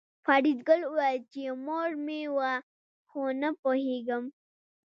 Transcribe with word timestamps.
فریدګل 0.23 0.81
وویل 0.85 1.21
چې 1.33 1.41
مور 1.65 1.89
مې 2.05 2.21
وه 2.35 2.51
خو 3.09 3.21
نه 3.41 3.49
پوهېږم 3.61 4.23